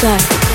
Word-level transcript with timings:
Dark. 0.00 0.45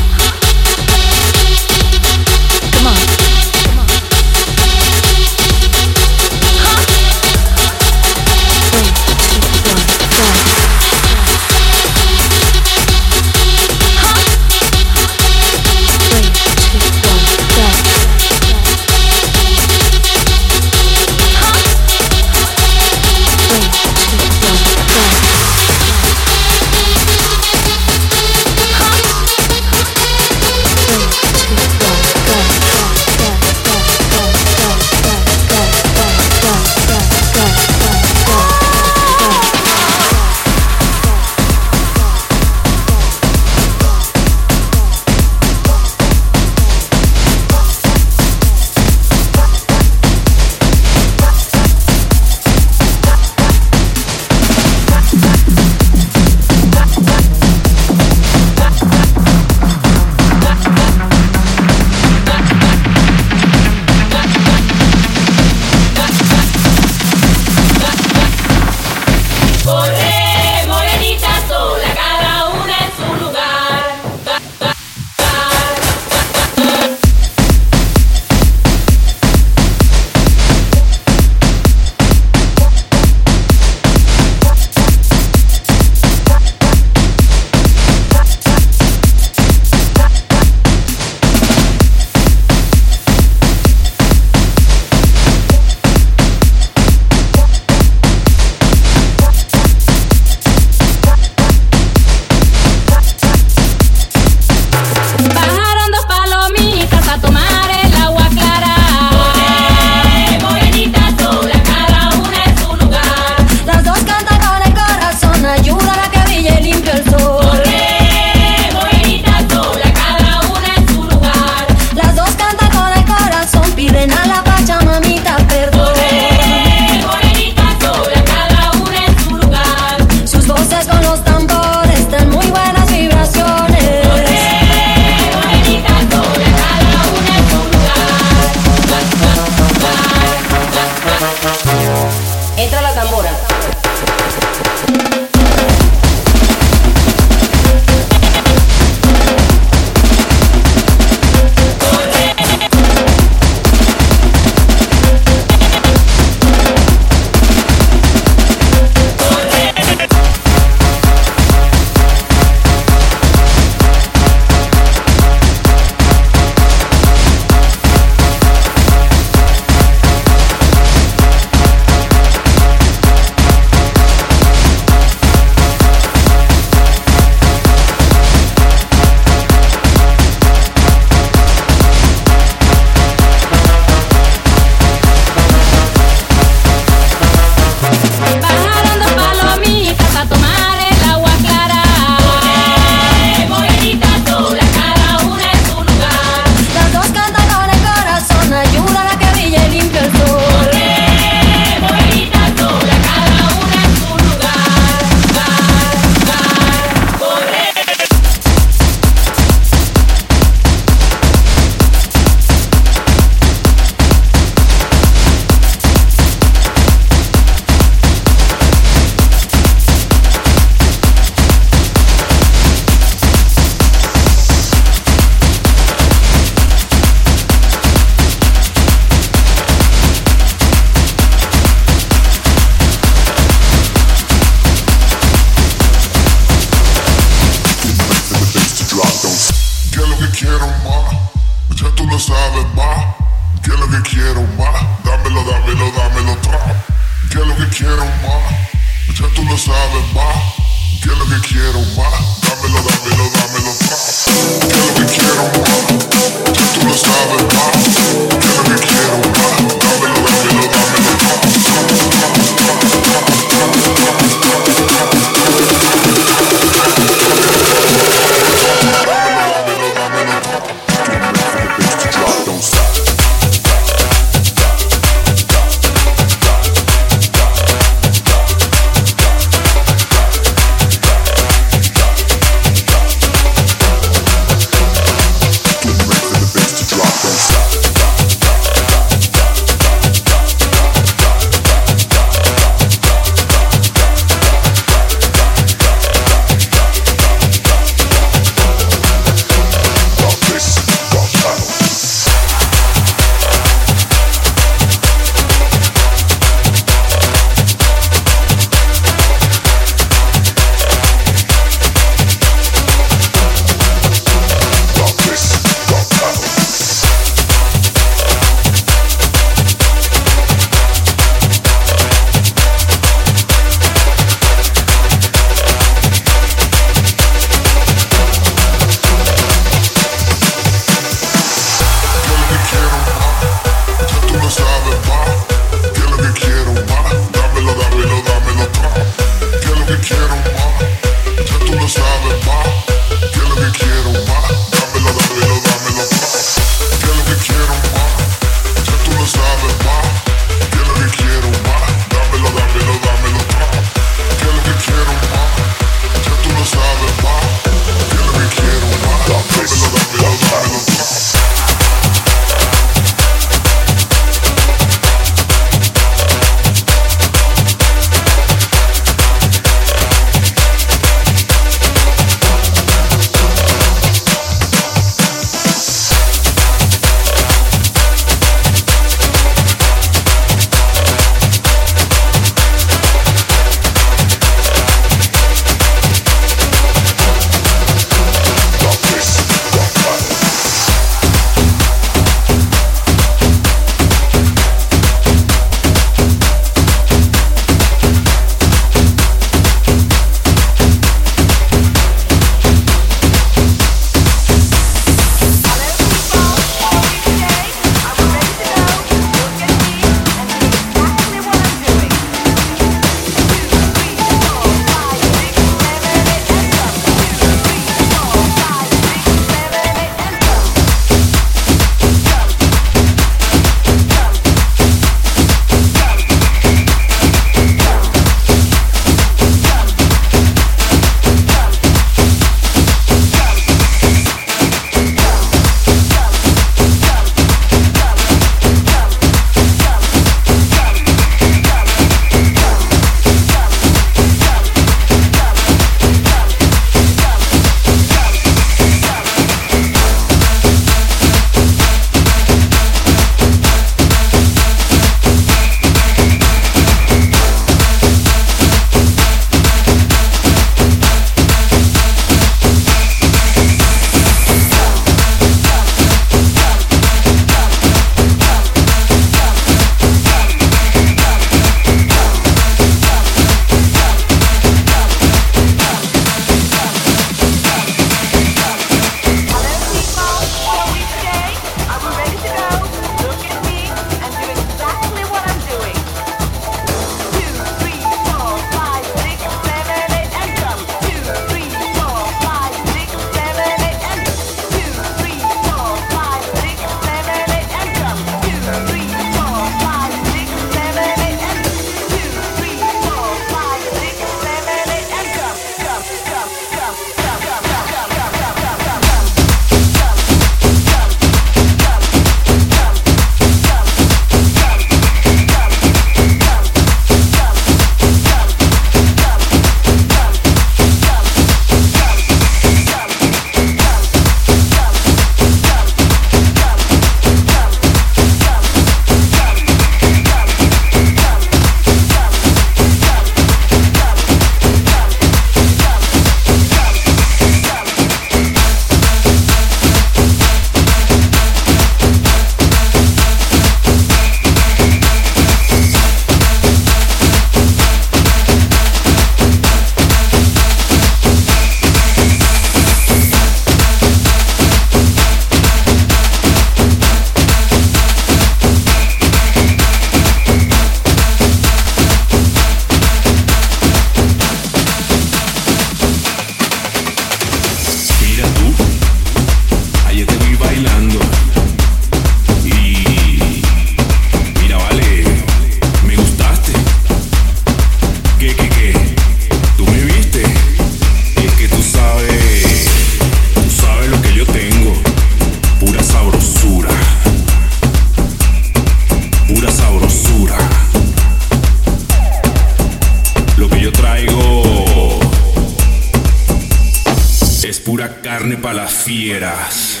Pura 598.00 598.22
carne 598.22 598.56
para 598.56 598.74
las 598.84 598.92
fieras. 598.92 600.00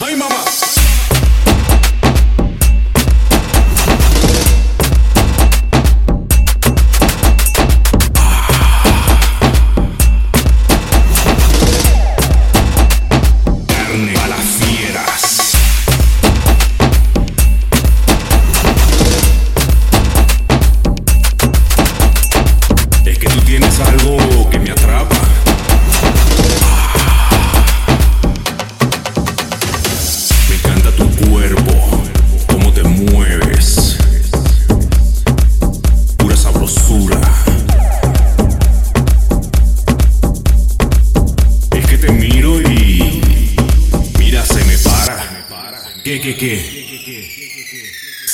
¡Ay, 0.00 0.16
mamá! 0.16 0.73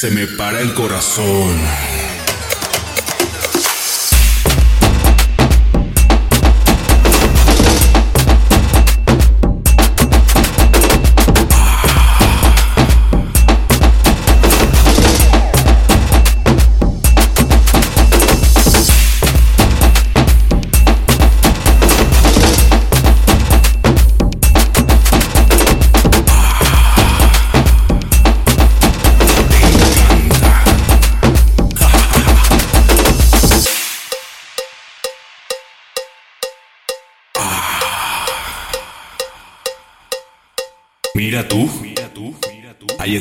Se 0.00 0.10
me 0.10 0.26
para 0.26 0.62
el 0.62 0.72
corazón. 0.72 1.60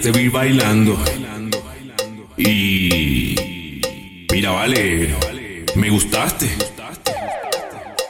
Te 0.01 0.11
vi 0.11 0.29
bailando 0.29 0.97
y 2.37 3.35
mira 4.31 4.51
vale, 4.51 5.13
me 5.75 5.89
gustaste. 5.89 6.47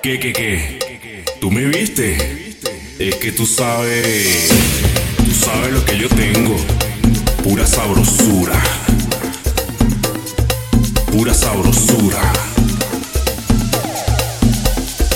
¿Qué, 0.03 0.19
qué, 0.19 0.31
qué? 0.31 1.25
¿Tú 1.41 1.49
me 1.49 1.65
viste? 1.65 2.55
Es 2.99 3.15
que 3.15 3.31
tú 3.31 3.45
sabes, 3.47 4.49
tú 5.17 5.31
sabes 5.31 5.71
lo 5.71 5.83
que 5.83 5.97
yo 5.97 6.09
tengo, 6.09 6.57
pura 7.43 7.65
sabrosura, 7.65 8.61
pura 11.11 11.33
sabrosura. 11.33 12.33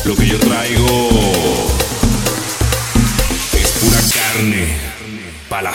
Lo 0.05 0.15
que 0.15 0.27
yo 0.27 0.39
traigo 0.39 1.09
es 3.53 3.71
pura 3.79 3.99
carne 4.13 4.75
para. 5.49 5.73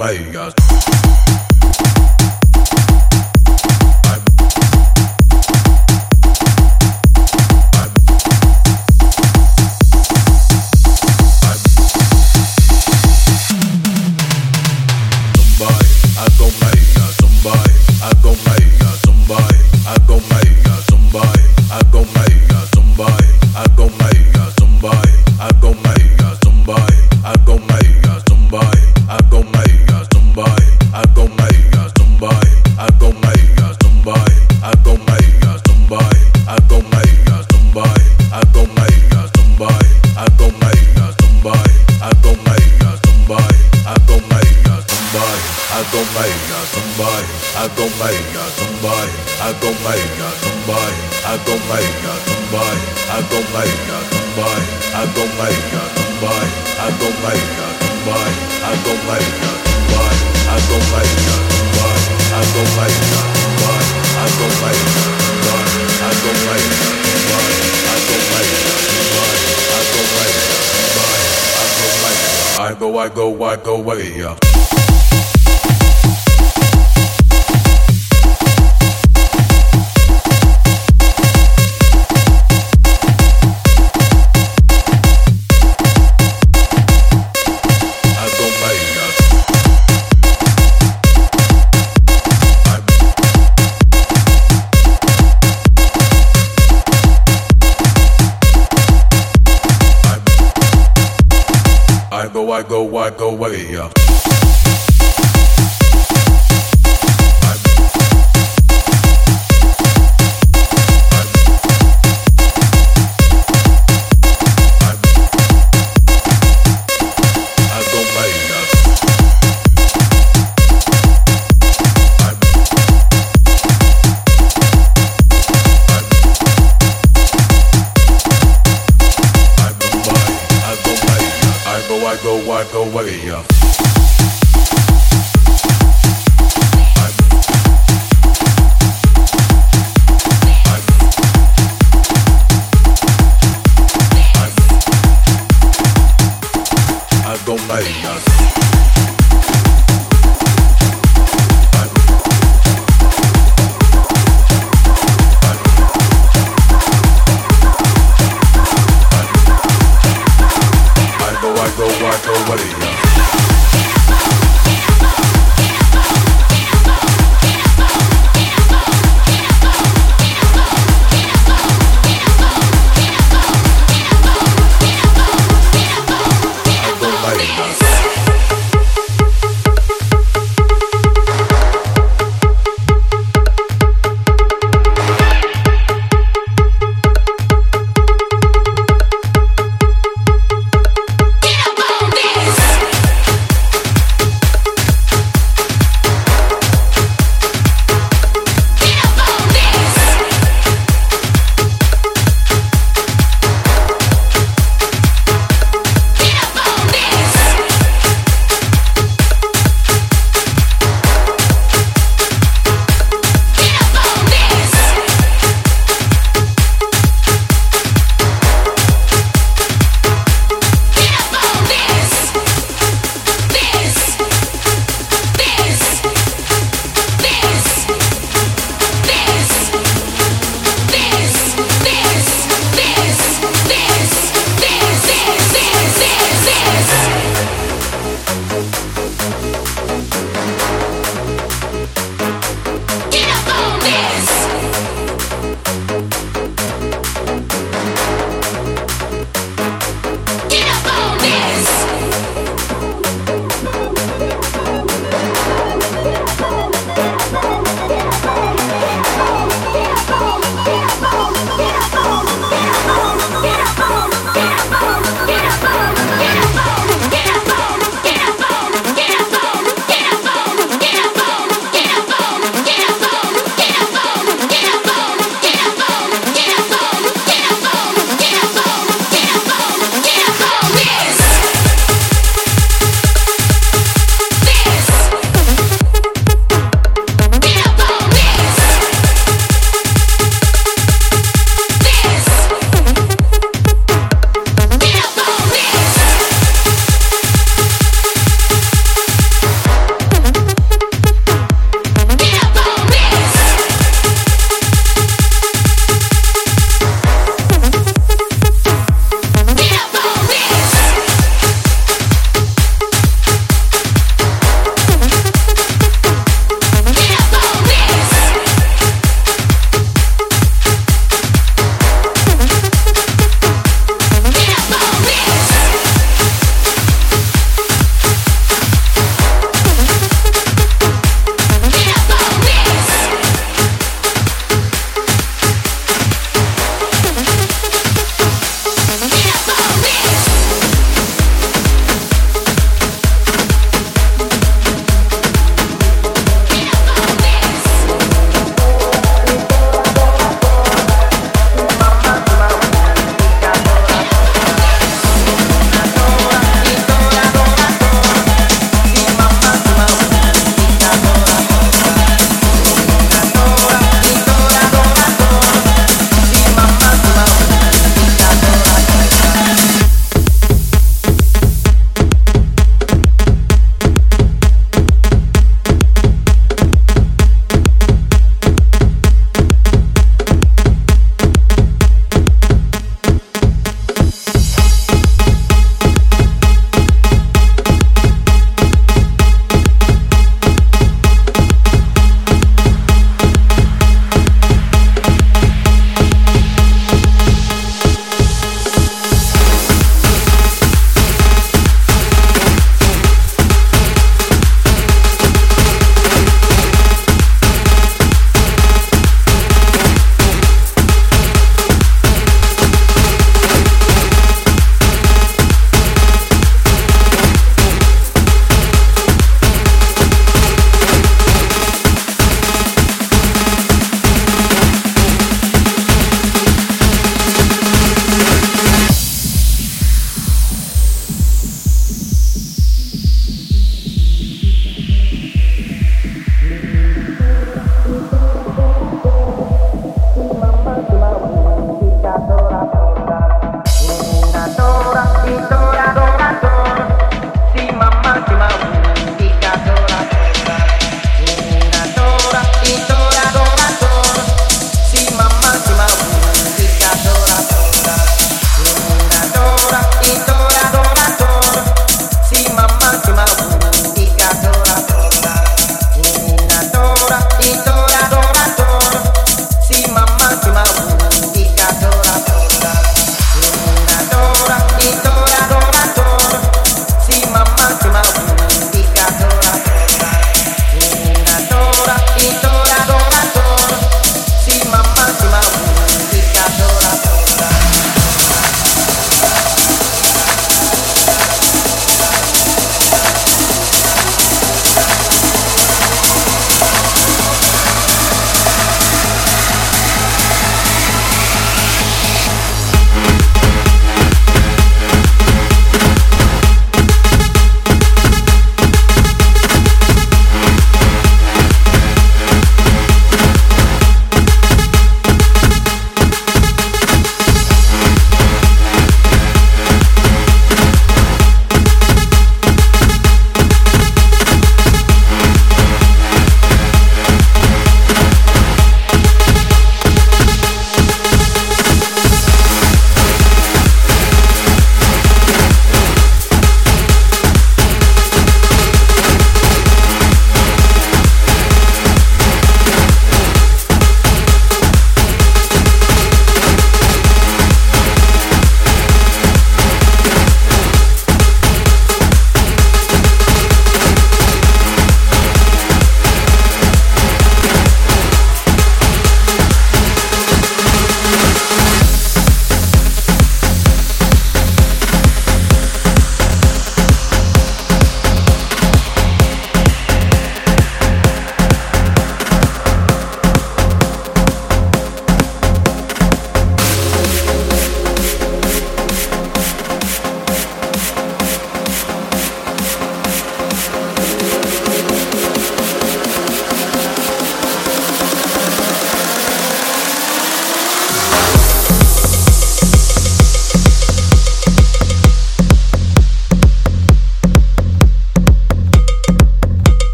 Omega. 0.00 0.67